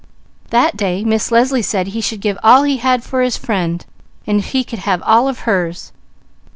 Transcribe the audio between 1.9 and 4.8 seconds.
should give all he had for his friend, and he could